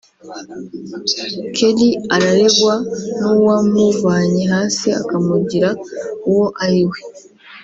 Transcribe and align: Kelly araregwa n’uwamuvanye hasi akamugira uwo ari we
Kelly 1.55 1.89
araregwa 2.15 2.73
n’uwamuvanye 3.19 4.43
hasi 4.53 4.87
akamugira 5.01 5.69
uwo 6.29 6.45
ari 6.63 6.81
we 6.89 6.99